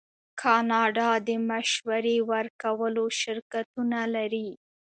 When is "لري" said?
4.15-4.49